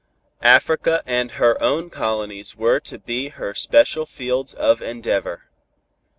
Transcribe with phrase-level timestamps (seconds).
[0.41, 5.43] Africa and her own colonies were to be her special fields of endeavor.